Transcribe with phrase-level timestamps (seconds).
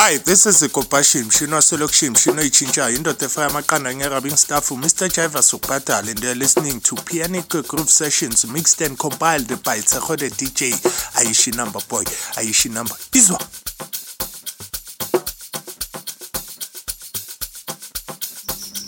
[0.00, 5.08] Hi, this is Kopashi mshini waselokishini mshini oyitshintshayo indoda efaka amaqanda nge-rubbing staff Mr.
[5.08, 10.70] Jiver Sukbadal and they're listening to Pianic Groove Sessions mixed and compiled by Tsegode DJ
[11.16, 12.04] Aishi Number Boy
[12.36, 13.38] Aishi Number Izwa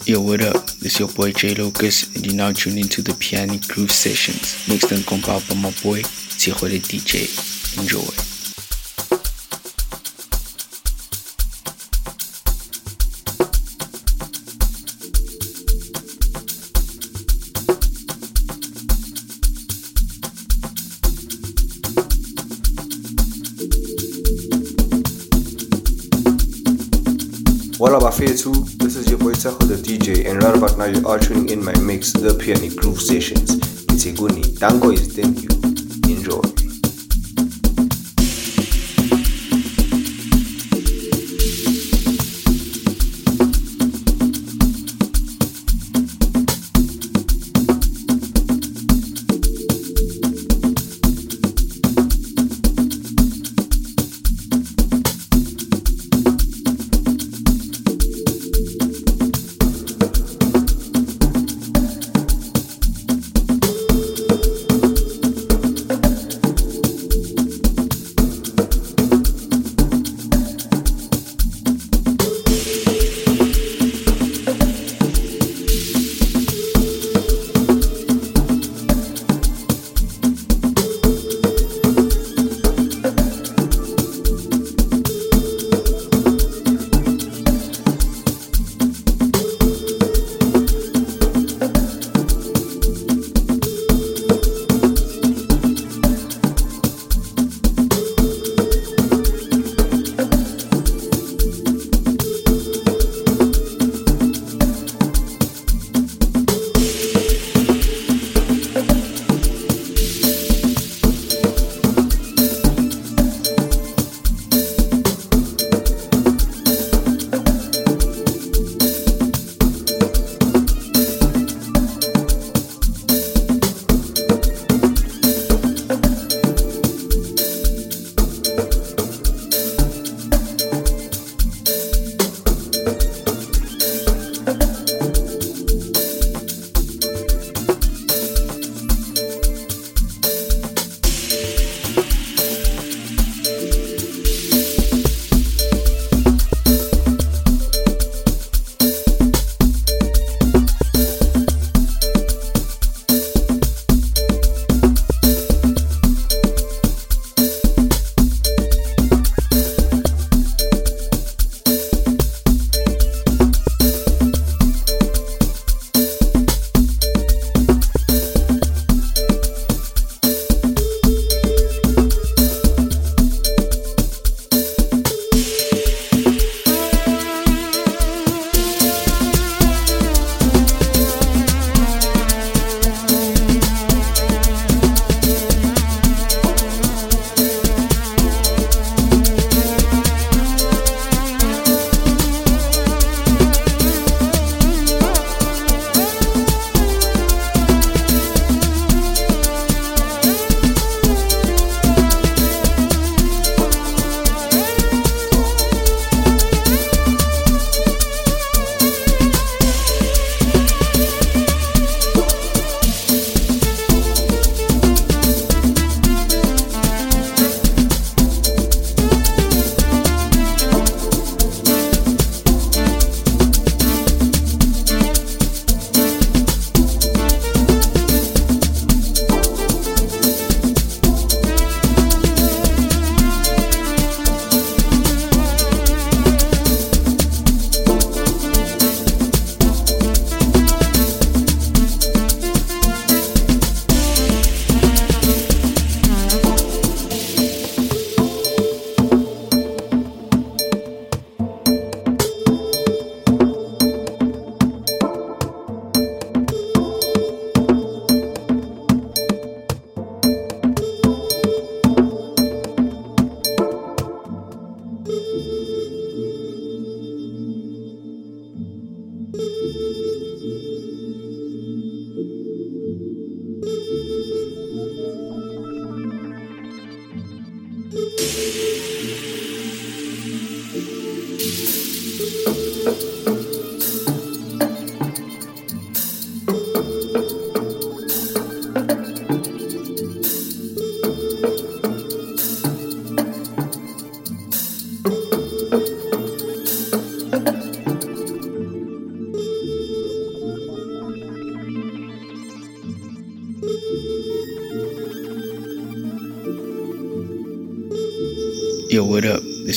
[0.07, 0.65] Yo, what up?
[0.79, 4.93] This your boy J Locus, and you're now tune into the Pianic Groove Sessions, mixed
[4.93, 7.27] and compiled by my boy Tsegode DJ.
[7.81, 8.30] Enjoy.
[28.43, 31.63] This is your boy Taho the DJ, and right about now you are tuning in
[31.63, 33.57] my mix, The Pianic Groove Sessions.
[33.91, 35.60] It's a good Tango is thank you.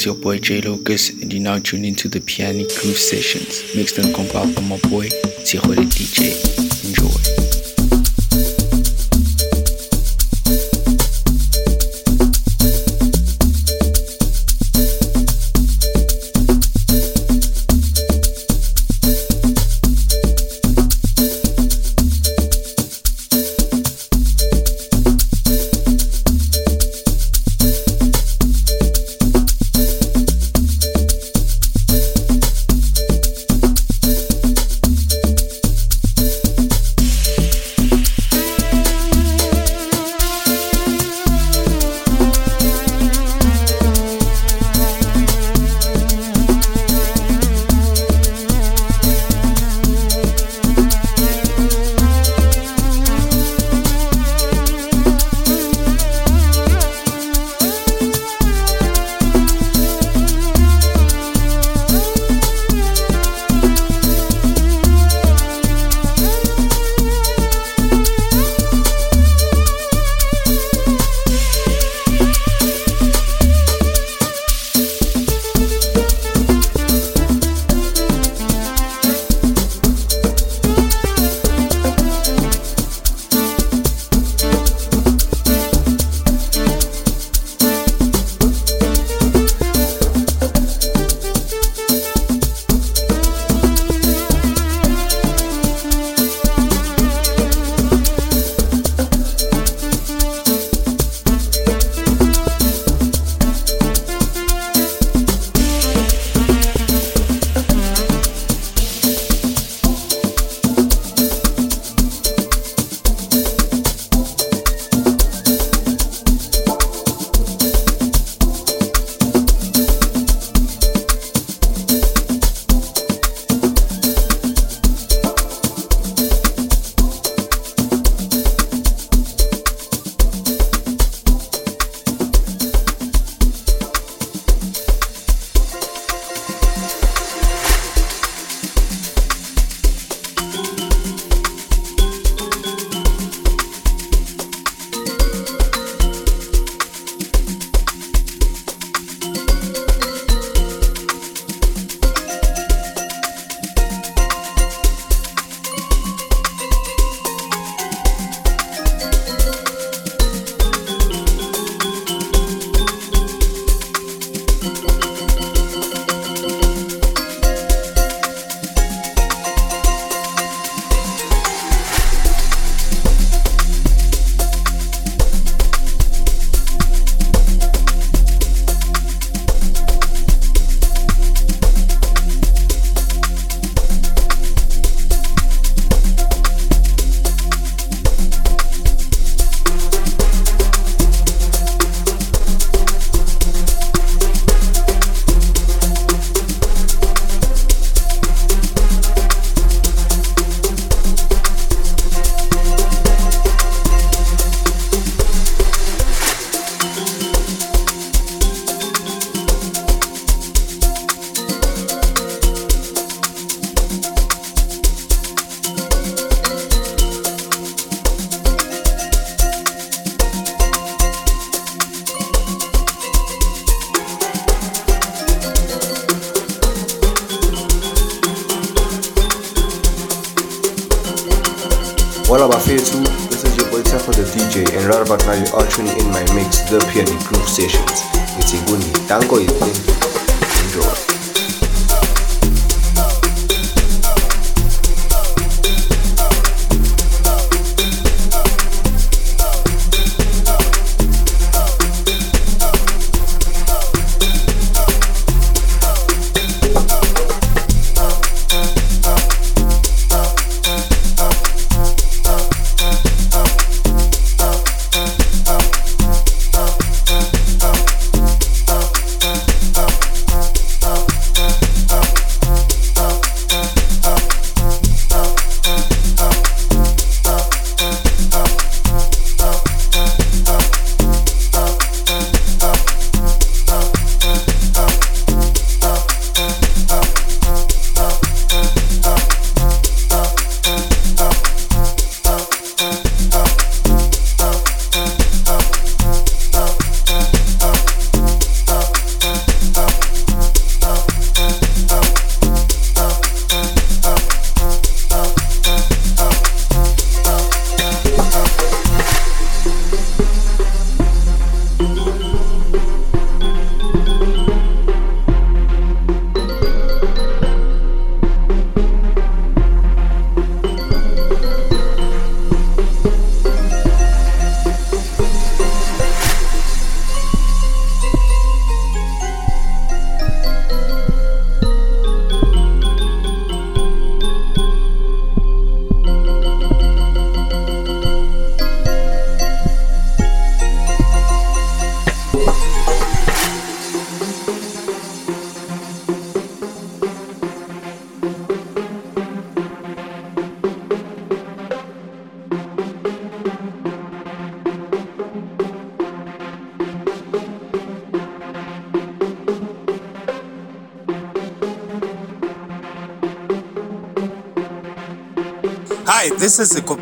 [0.05, 4.13] Your boy J Locus, and you're now tune into the Pianic Groove Sessions, mixed and
[4.13, 5.07] compiled by my boy
[5.45, 6.33] Tiejo the DJ.
[6.85, 7.42] Enjoy.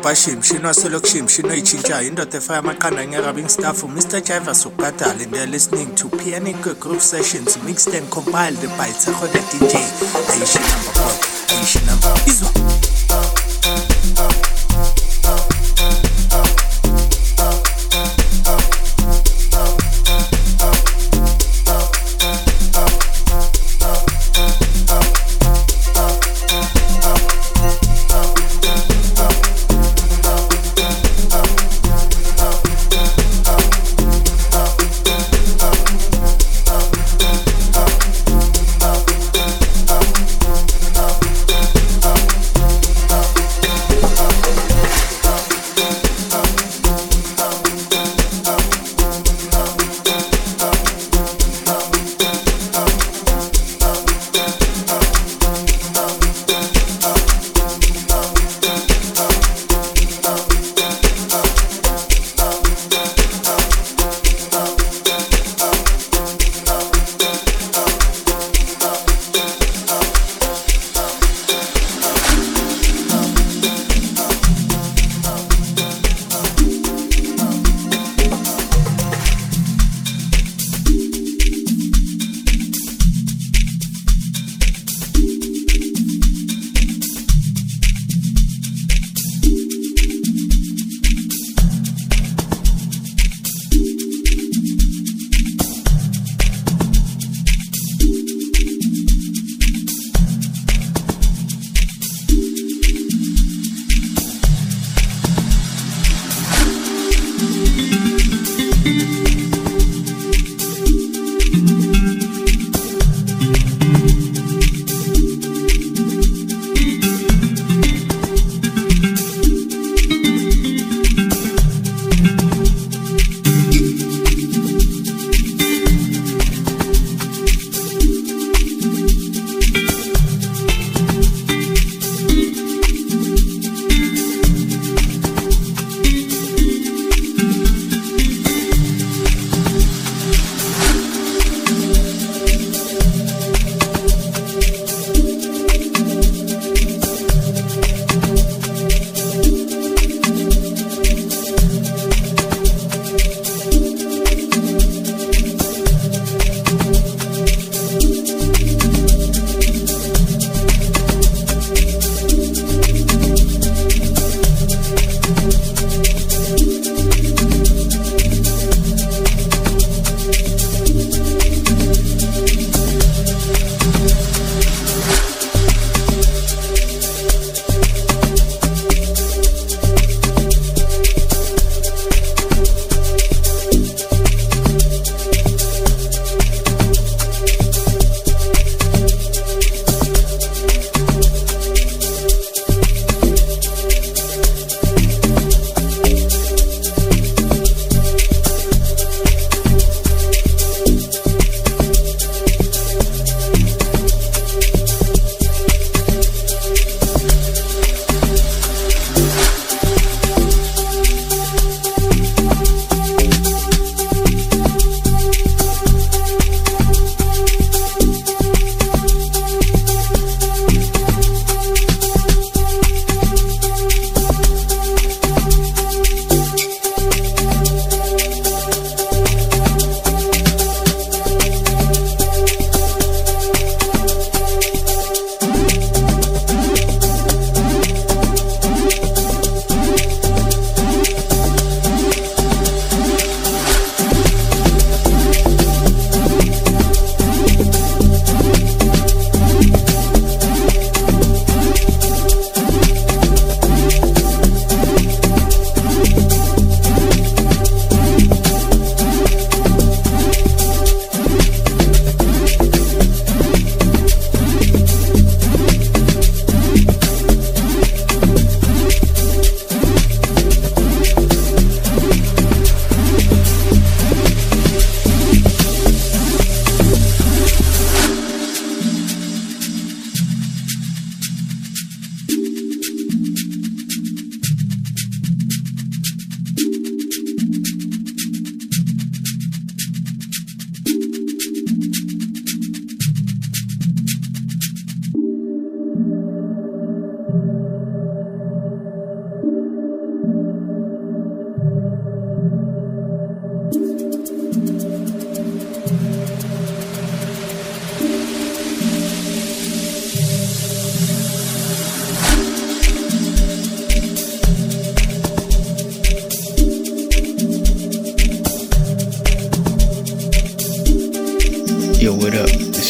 [0.04, 4.20] Is Kopashi Mshino Selokshi Mshino Ichinja indoda efaka amaqanda nge-rubbing staff Mr.
[4.20, 9.78] Jiva Sukbadal and they're listening to Pianic Groove Sessions mixed and compiled by the DJ
[10.28, 10.60] Aishi
[11.86, 12.12] number
[12.50, 12.61] number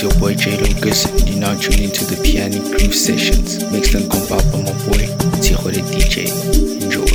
[0.03, 4.11] your boy J Lucas, and you're now tuned into the Pianic Groove Sessions, mixed and
[4.11, 5.07] compiled by my boy
[5.39, 6.83] Tijo the DJ.
[6.83, 7.12] Enjoy.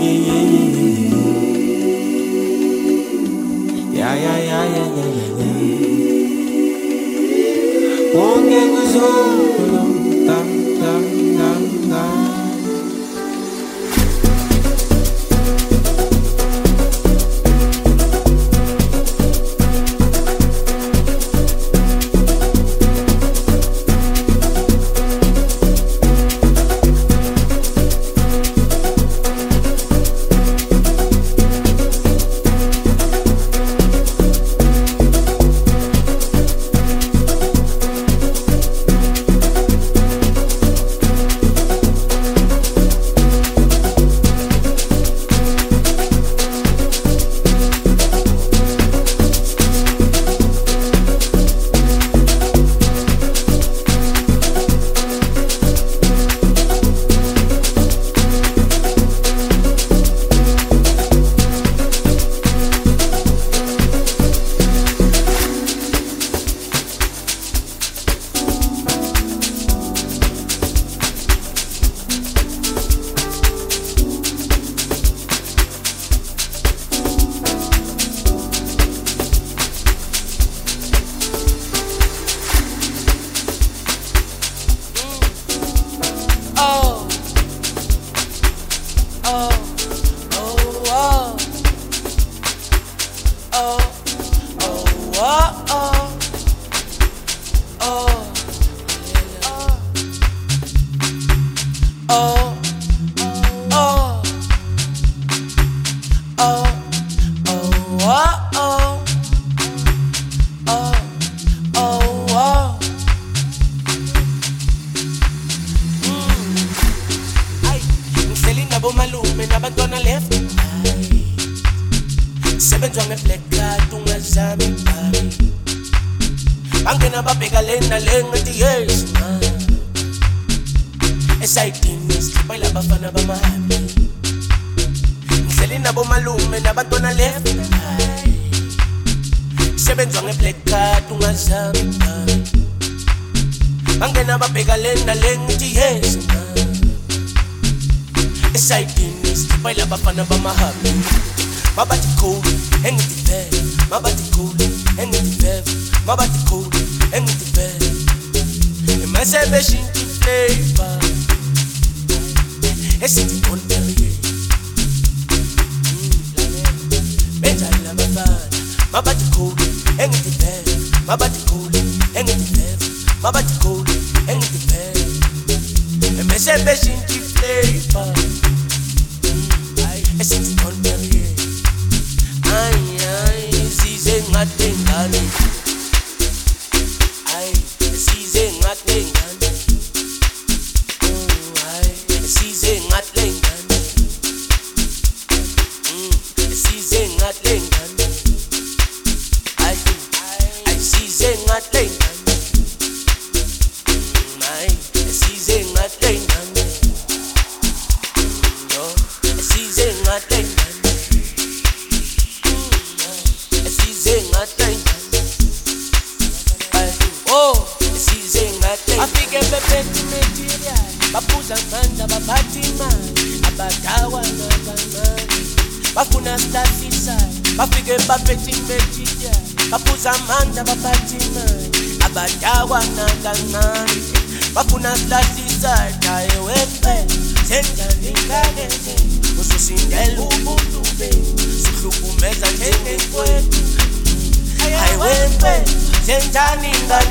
[0.00, 0.40] yeah
[8.12, 9.79] Won't get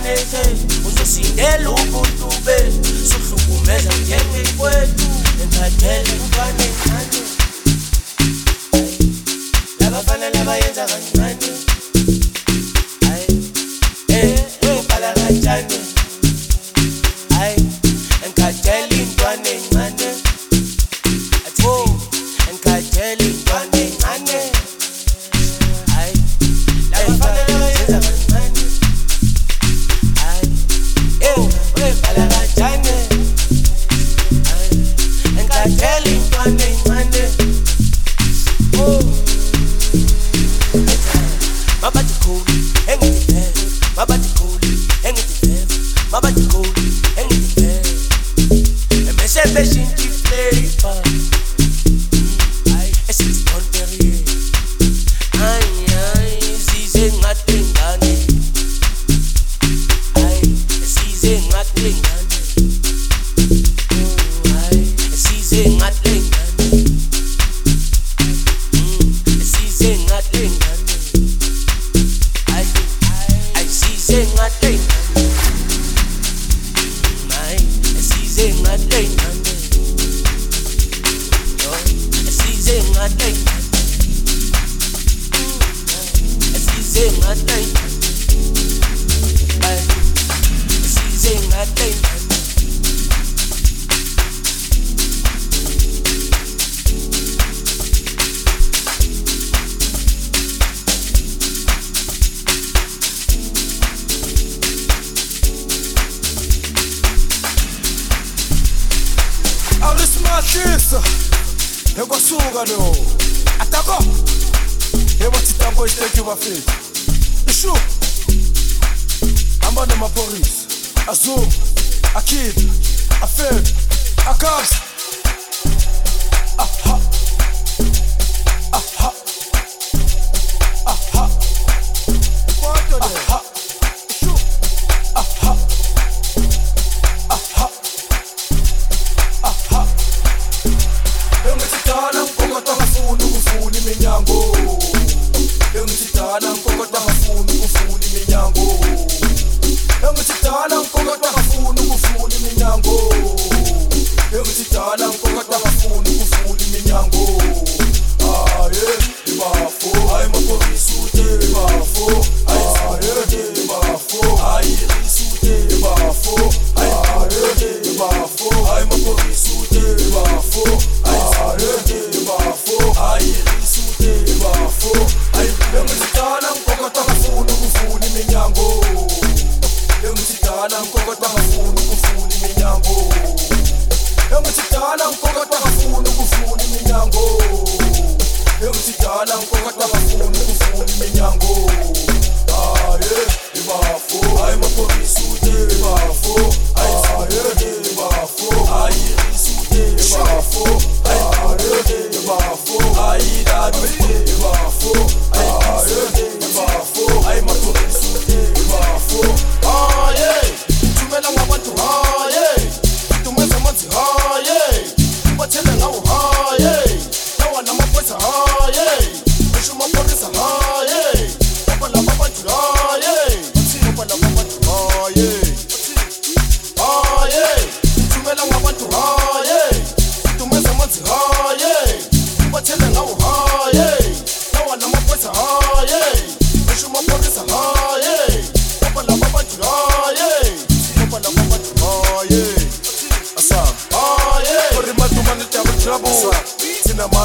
[0.09, 0.41] ngeze
[0.87, 2.27] uzosindela ubuntu
[3.09, 5.07] suhlukumeza njengekwethu
[5.43, 7.21] emphathele mfane kancane
[9.79, 11.48] labafana labayenza kancane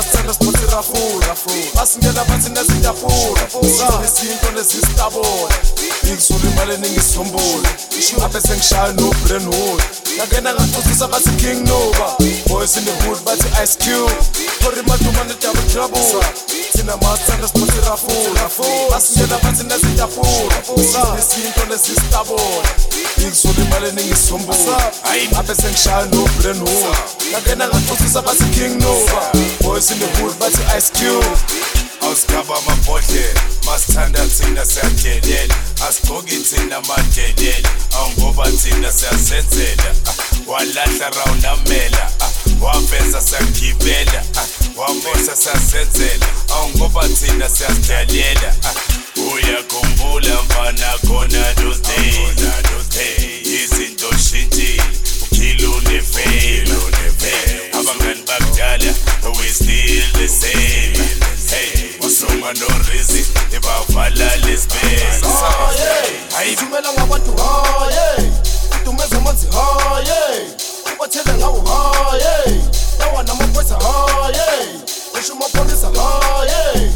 [0.04, 1.36] basithanda siphosirafura
[1.74, 5.54] basingela bathina sitafura sinezinto nezisitabona
[6.02, 7.68] insuku imali eningisombula
[8.24, 9.82] abe sengishaya nobran hood
[10.16, 12.16] ngangena ngathuthisa bathi king nova
[12.48, 14.12] boys in the hood bathi ice cube.
[14.60, 15.98] Tori madumane double trouble
[16.74, 20.56] thina mathanda siphothe rafula asingena bathi nezitafula
[21.18, 22.68] izinto nezisitabona
[23.20, 24.92] ngizula imali eningisombula
[25.38, 26.96] abe sengishaya no-brainhood
[27.30, 29.22] ngangena ngaxoxisa bathi king nova
[29.62, 31.38] boys in the hood bathi ice cube.
[32.02, 35.54] Awusigaba amabhodlela masithanda thina siyadelela
[35.88, 37.68] asigqoki thina madelela
[37.98, 40.14] awungoba thina siyazenzela Ah,
[40.50, 44.24] walahla rawunamela Ah, waveza sakugibela
[44.76, 46.54] wamusa sasenzela ah.
[46.54, 48.74] awungoba thina siyazidlalela ah.
[49.34, 52.34] uyakhumbula mfana khona losday
[53.44, 56.02] izinto shintshile ukhilule
[57.72, 58.94] abangani bakudala
[59.38, 60.94] we still the same.
[61.48, 64.30] Hey wasonga no reason ebavala
[69.24, 70.63] manzi hayi.
[70.98, 71.06] Wa
[72.18, 72.54] yeah.
[72.98, 74.82] Now a voice high, yeah.
[75.14, 76.94] Wish you a voice high, yeah.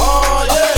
[0.00, 0.77] Oh yeah.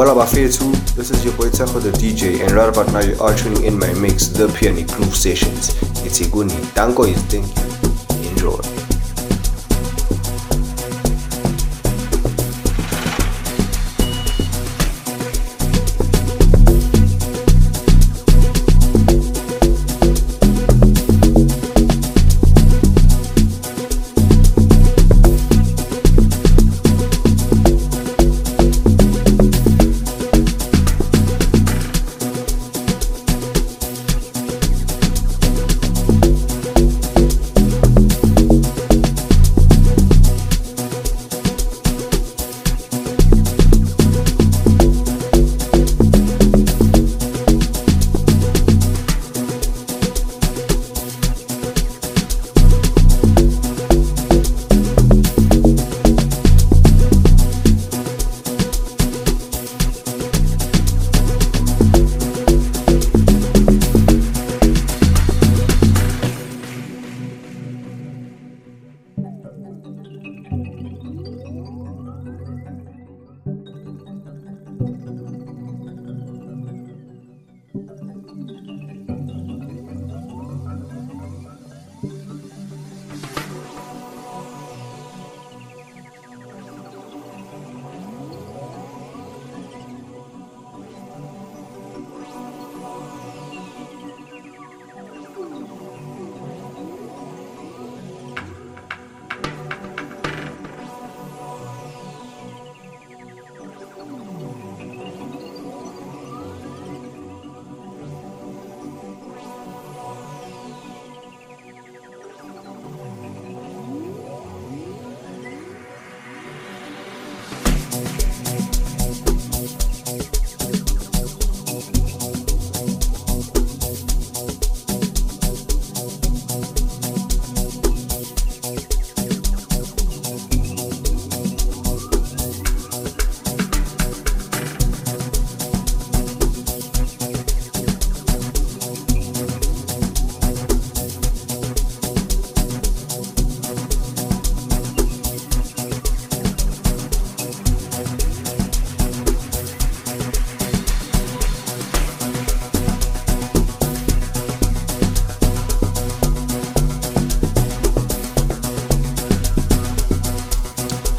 [0.00, 3.36] Walla Bafetu, this is your boy Tejo the DJ, and right about now you are
[3.36, 5.76] tuning in my mix, The Pianic Groove Sessions.
[6.06, 6.74] It's Iguni.
[6.74, 8.30] Danko is thank you.
[8.30, 8.79] Enjoy.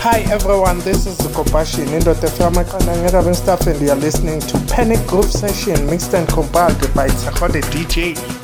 [0.01, 5.31] Hi everyone, this is Kopashi Nindo Tefama Kanangera Stuff and you're listening to Pianic Groove
[5.31, 8.40] Session mixed and compiled by the DJ.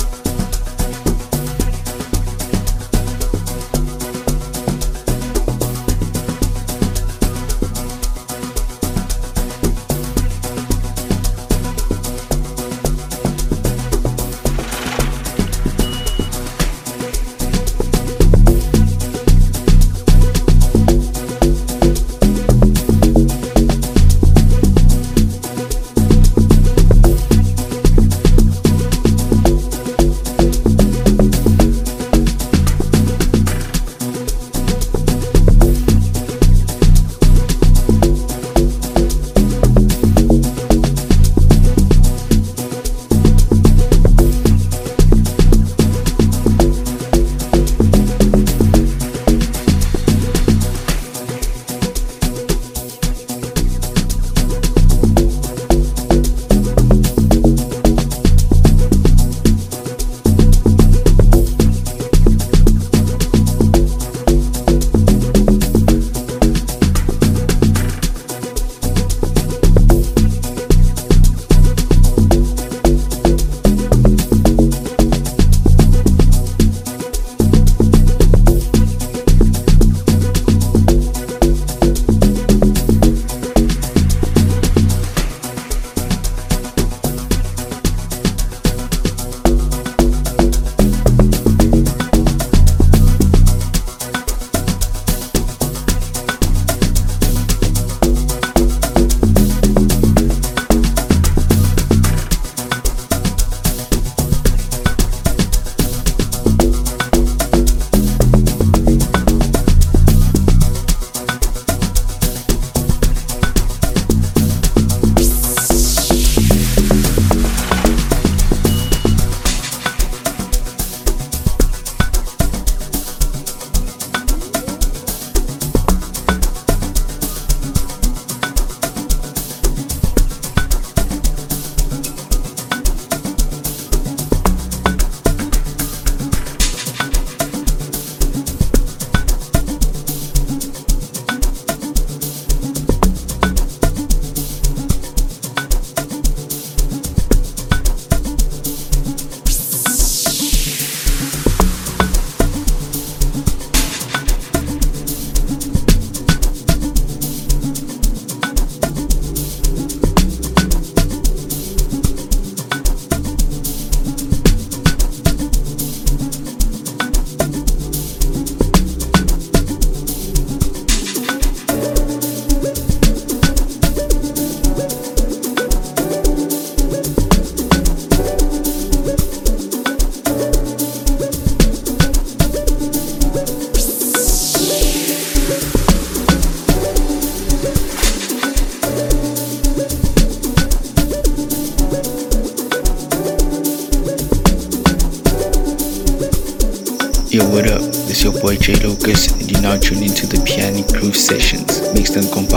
[201.27, 202.56] Sessions, mixed and compiled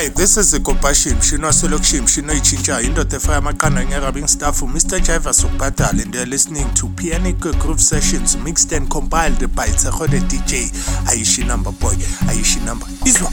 [0.00, 5.00] Hi, this is Kopashi Mshino waselokishini Mshino itshintshayo indoda efaka amaqanda nge-rubbing staff Mr.
[5.00, 10.70] Jiver sokubhadala and you're listening to Pianic Groove Sessions mixed and compiled by Tsekhole DJ
[11.06, 11.96] Aishi Number Boy
[12.30, 13.30] Aishi Number Izwa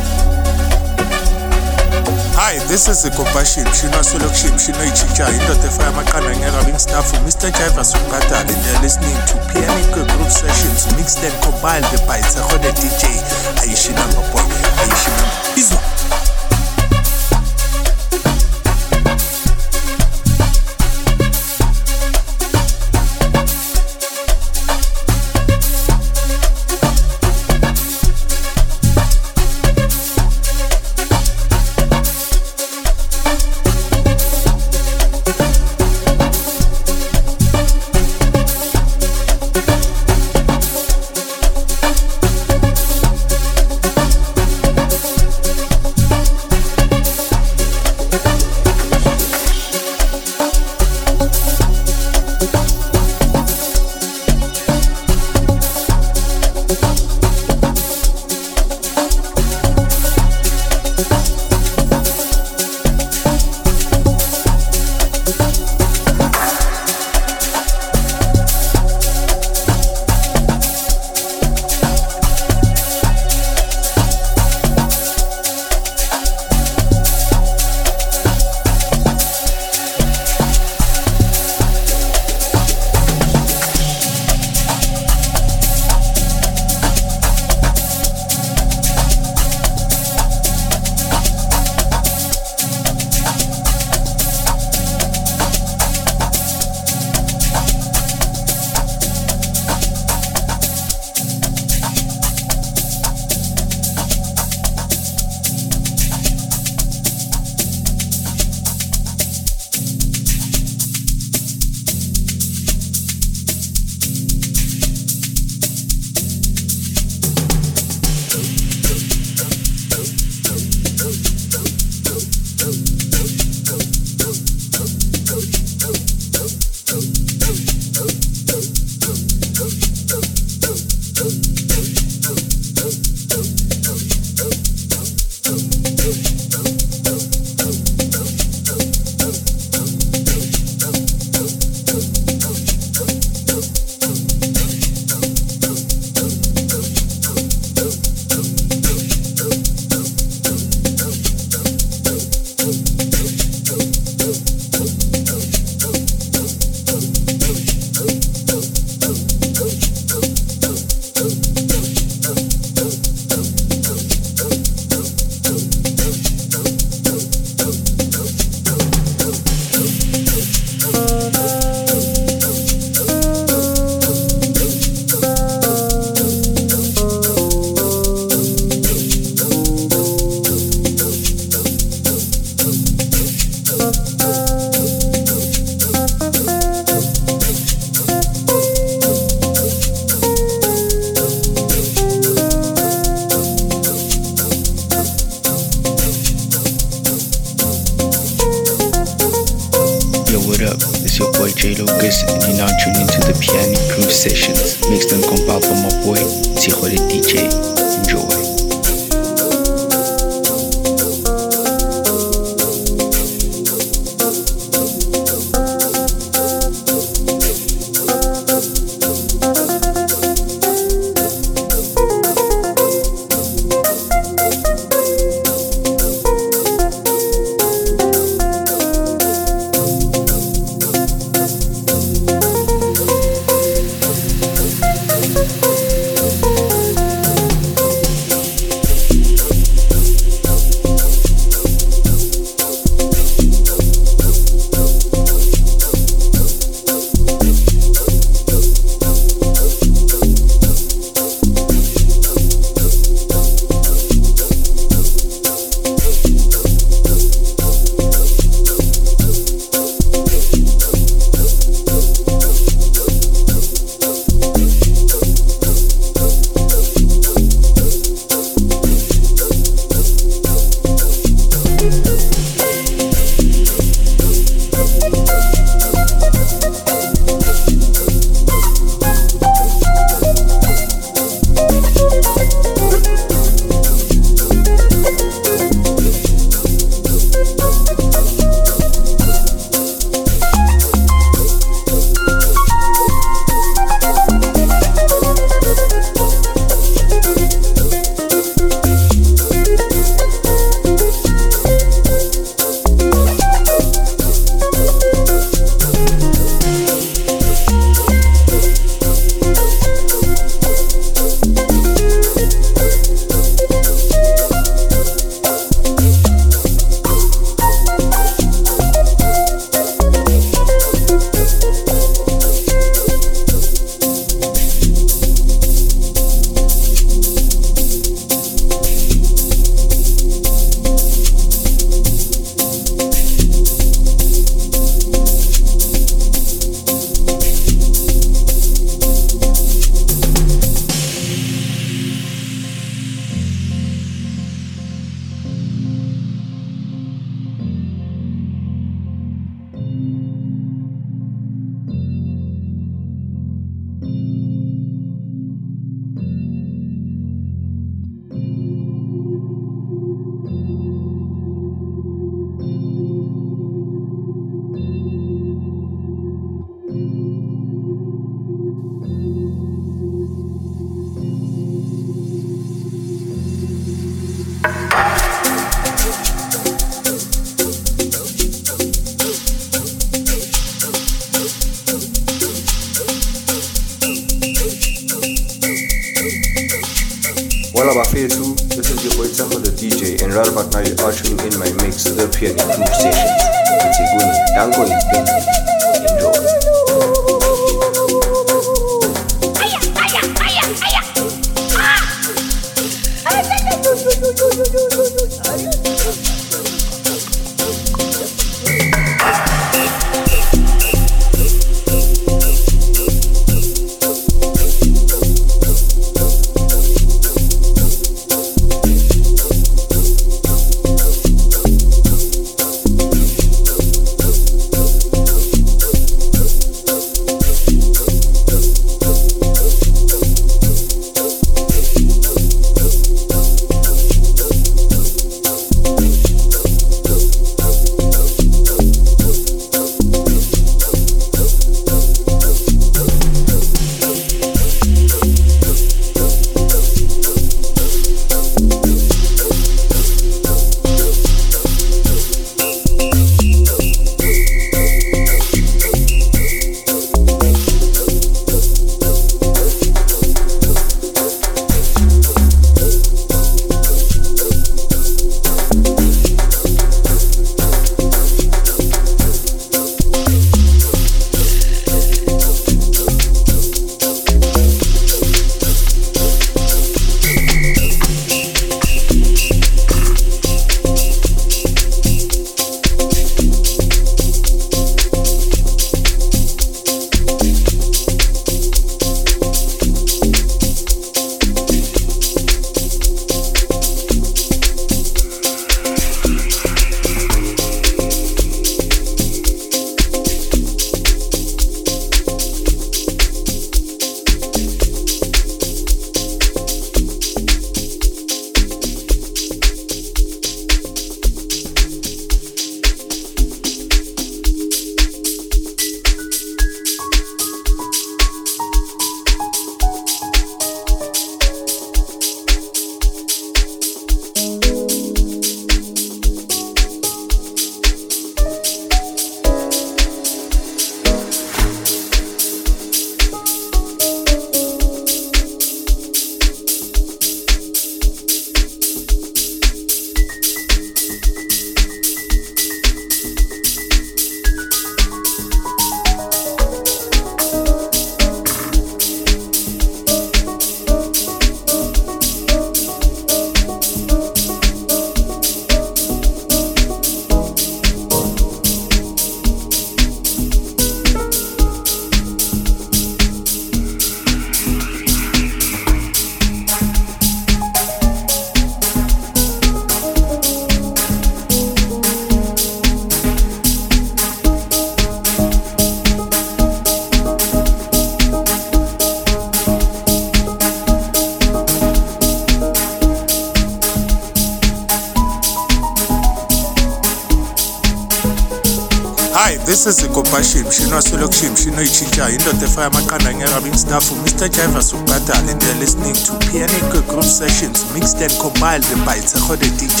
[589.84, 595.80] sezigobhashim shino selokishim shino itshintshayo indoda efaya amaqanda ngekabi instafu mr jivers ukubhadala and you're
[595.80, 600.00] listening to pianico group sessions mixed and compiled by tsehode dj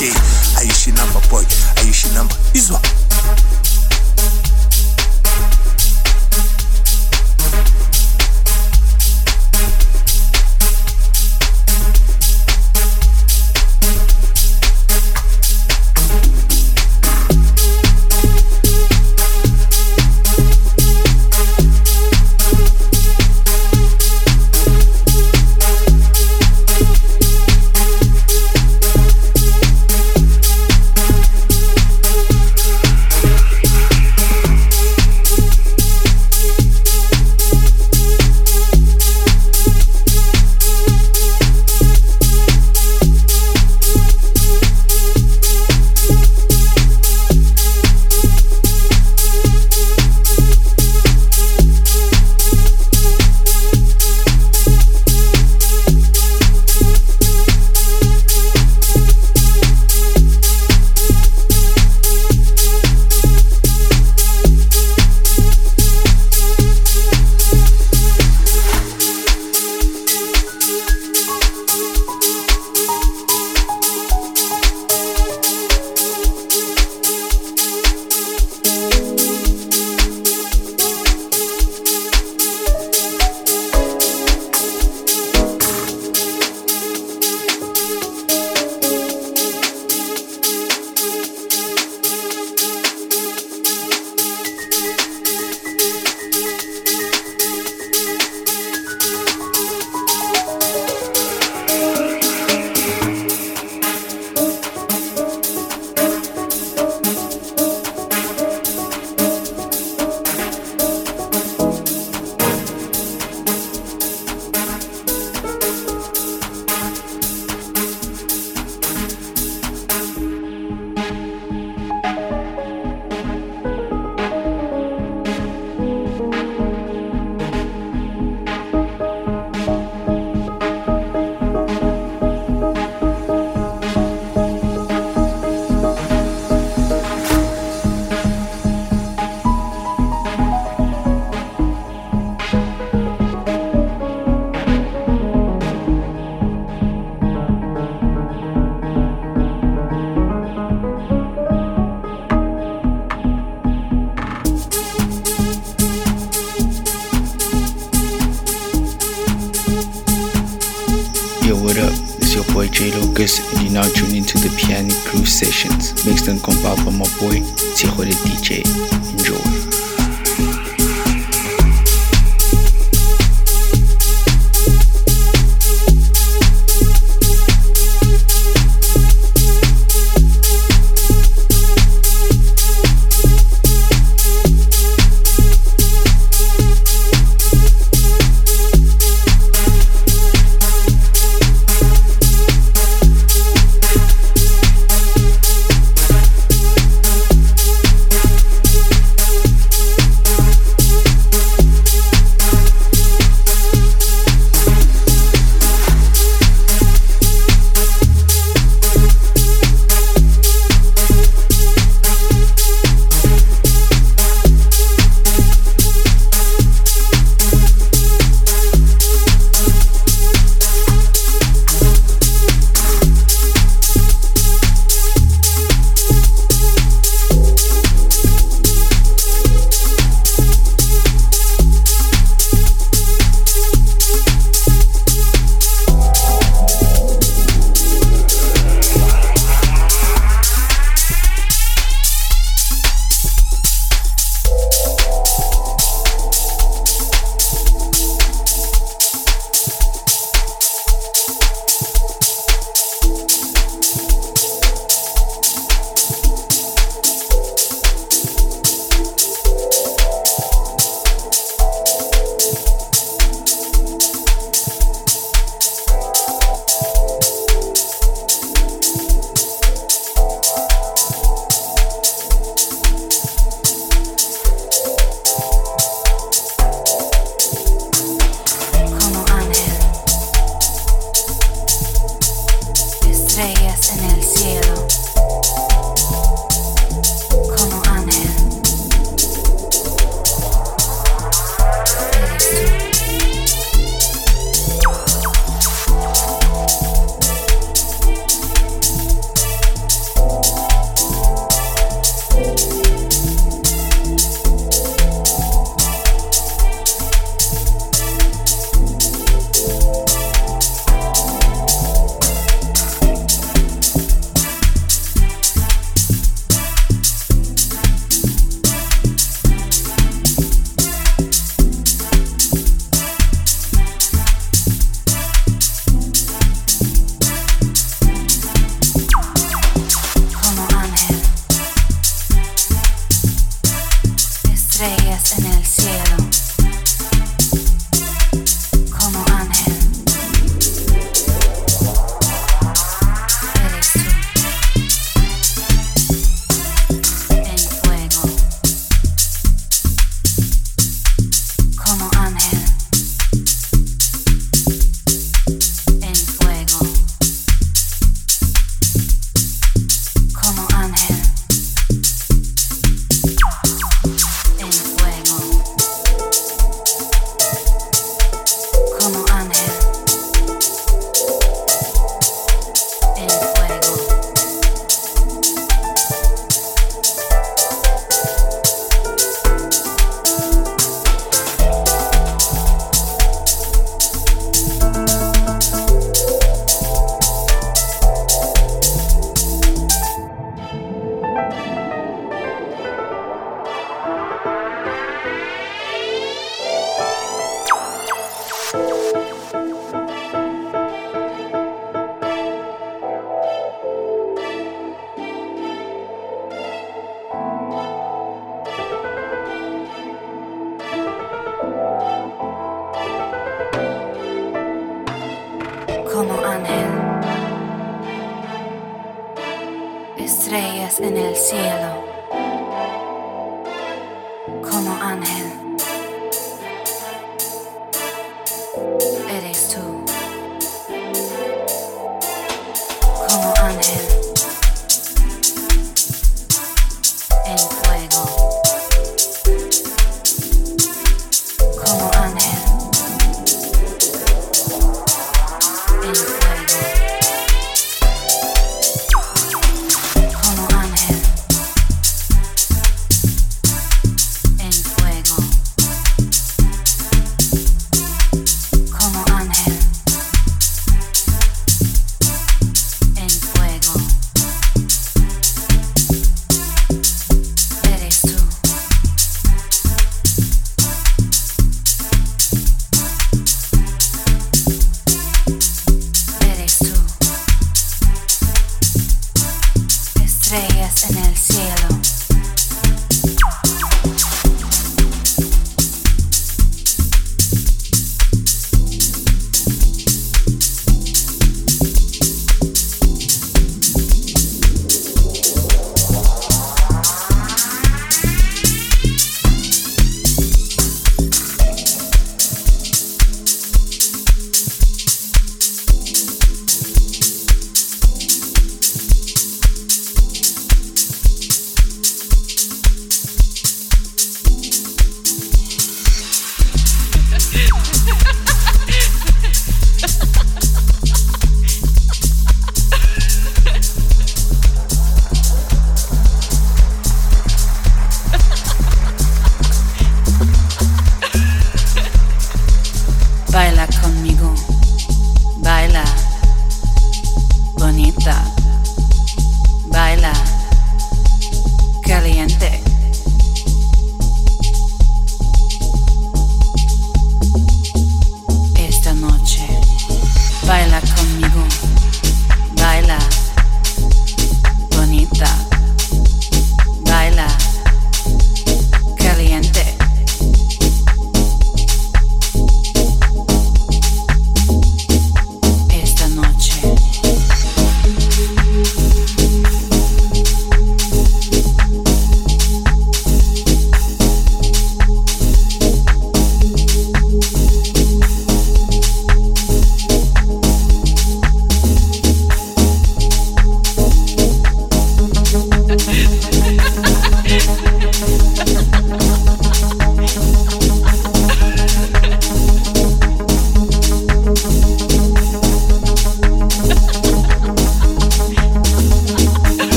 [0.58, 1.44] ayishinamba boy.
[1.76, 2.80] Ayishinamba izwa.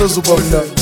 [0.00, 0.79] Sözü babına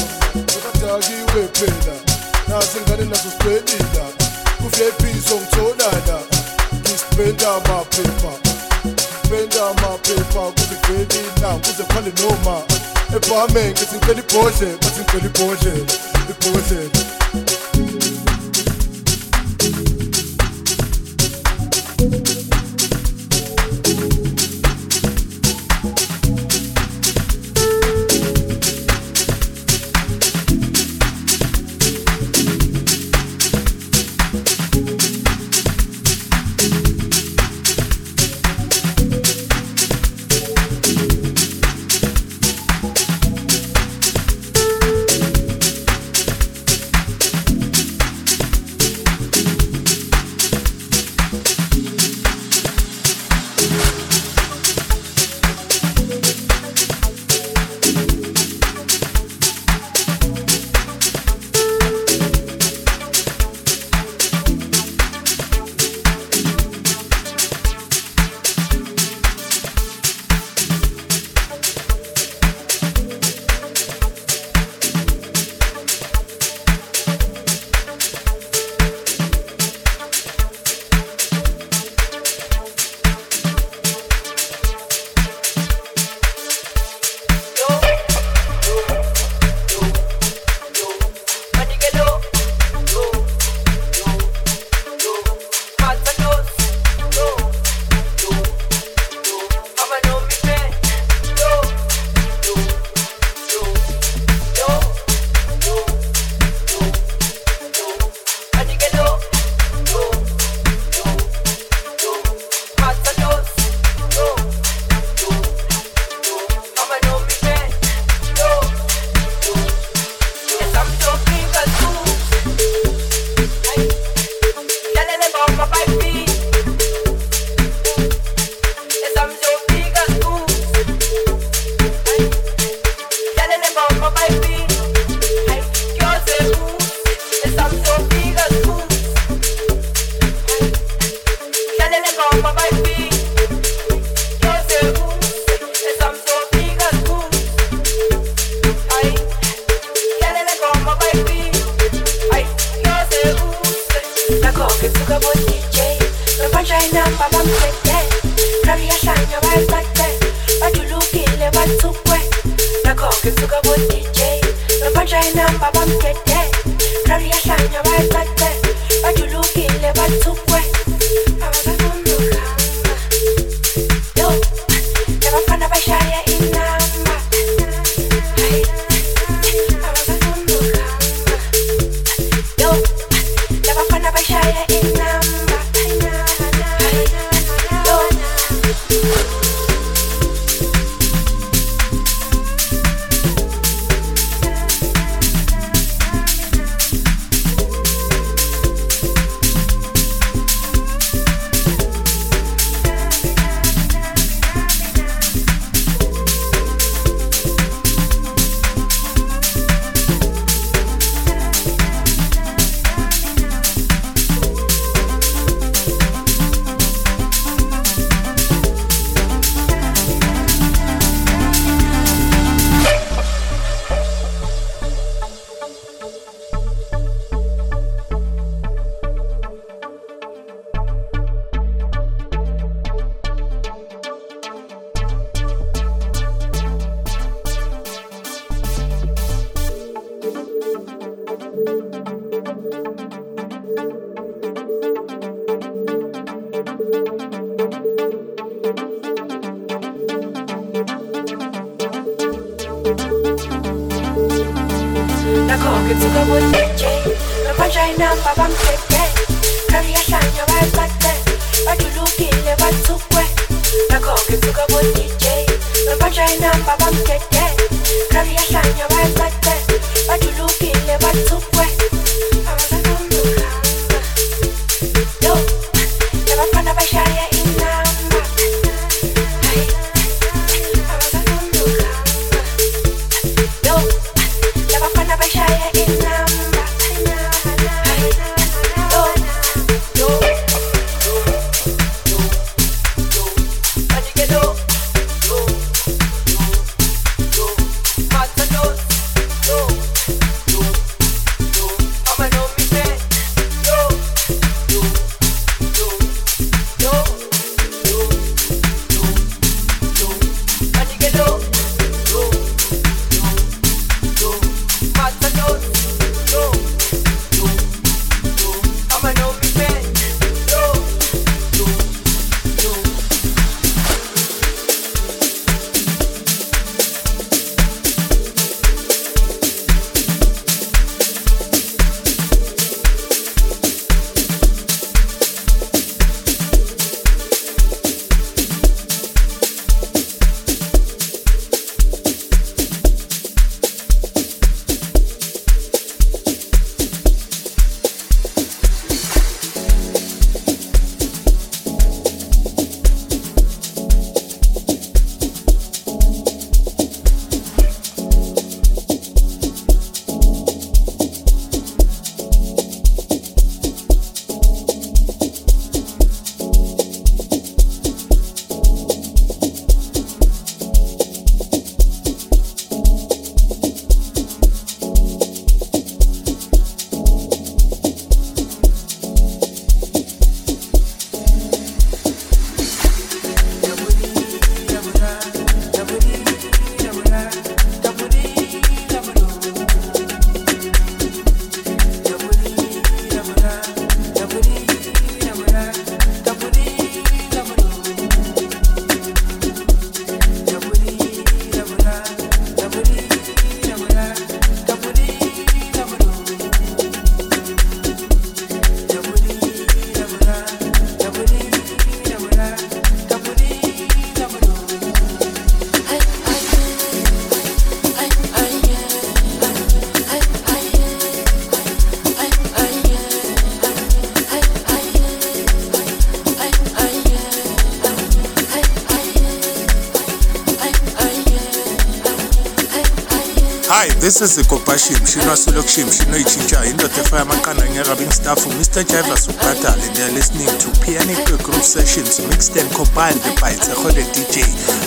[434.18, 439.88] sesigoqa shim shini waselokhu shim shini oyitshintshayo indoda efaya amaqanda nge-rubbing staff umr jivers ubhadale
[439.94, 444.34] theyare listening to Pianic Groove Sessions mixed and compiled by zehole dj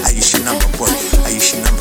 [0.07, 0.91] ayishinamabol
[1.63, 1.80] number.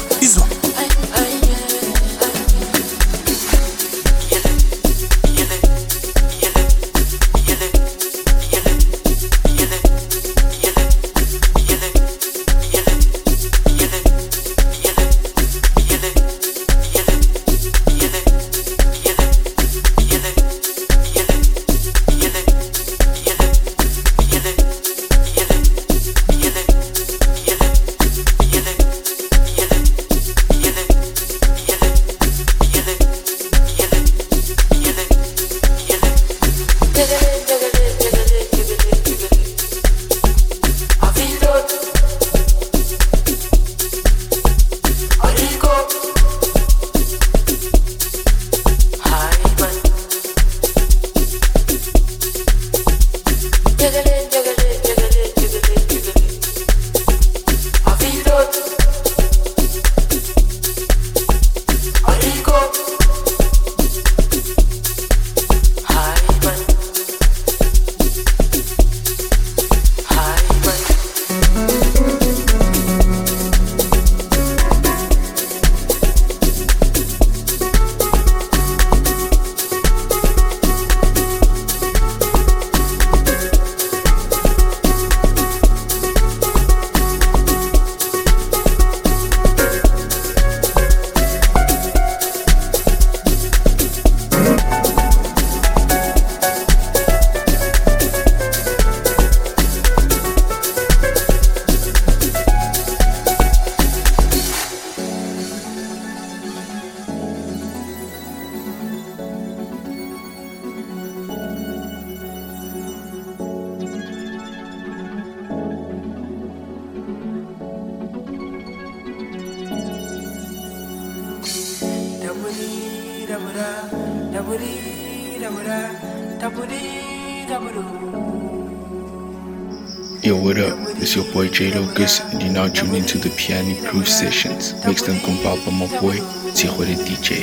[131.11, 135.09] It's your boy J Locus, and you're now tuned into the Piano Groove Sessions, mixed
[135.09, 136.19] and compiled by my boy
[136.55, 137.41] Tijo the DJ.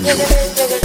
[0.00, 0.83] Enjoy.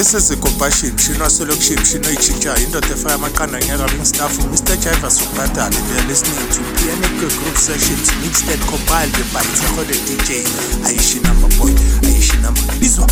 [0.00, 7.26] esezikopashimshini waselokishimshini oyitshintshayo indoda efaya amaqanda ngeka kwistafu mr jivers ubhatale theyare listening to pianico
[7.40, 10.30] group sessions mixed and compiled by itsehode dj
[10.86, 11.72] aishi number boy
[12.08, 13.06] aishi number bizwa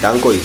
[0.00, 0.39] 单柜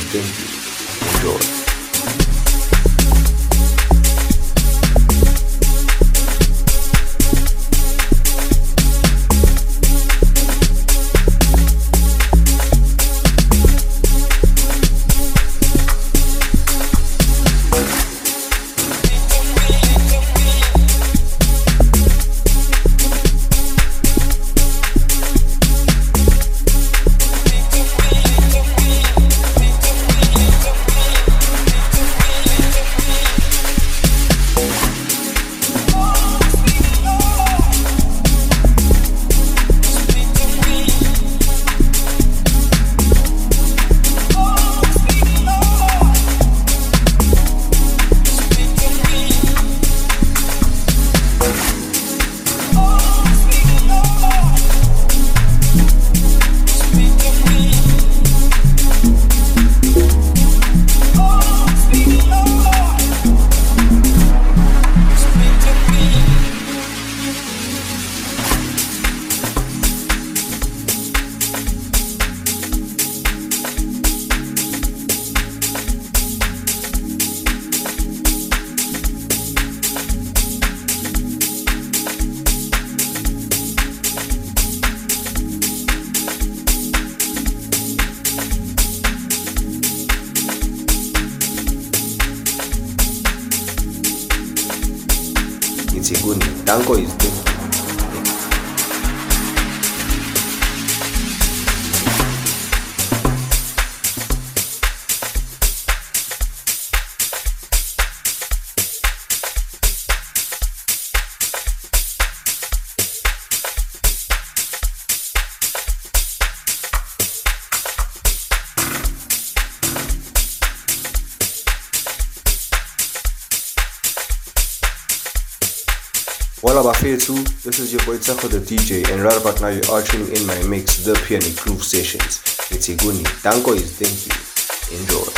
[127.76, 130.48] This is your boy Taco the DJ, and right about now you are tuning in
[130.48, 132.42] my mix, The Piano Groove Sessions.
[132.72, 134.98] It's good Danko is thank you.
[134.98, 135.35] Enjoy.